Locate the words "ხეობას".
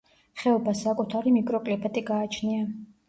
0.43-0.81